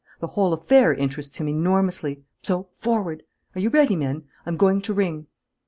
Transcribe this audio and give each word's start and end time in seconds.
The 0.19 0.29
whole 0.29 0.51
affair 0.51 0.91
interests 0.95 1.37
him 1.37 1.47
enormously. 1.47 2.23
So, 2.41 2.69
forward! 2.73 3.21
Are 3.53 3.61
you 3.61 3.69
ready, 3.69 3.95
men? 3.95 4.23
I'm 4.47 4.57
going 4.57 4.81
to 4.81 4.95
ring." 4.95 5.27